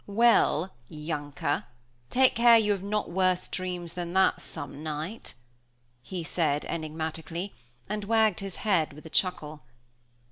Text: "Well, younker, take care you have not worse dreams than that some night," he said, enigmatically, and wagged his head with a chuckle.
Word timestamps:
"Well, 0.07 0.73
younker, 0.89 1.65
take 2.09 2.33
care 2.33 2.57
you 2.57 2.71
have 2.71 2.81
not 2.81 3.11
worse 3.11 3.47
dreams 3.47 3.93
than 3.93 4.13
that 4.13 4.41
some 4.41 4.81
night," 4.81 5.35
he 6.01 6.23
said, 6.23 6.65
enigmatically, 6.65 7.53
and 7.87 8.05
wagged 8.05 8.39
his 8.39 8.55
head 8.65 8.93
with 8.93 9.05
a 9.05 9.11
chuckle. 9.11 9.61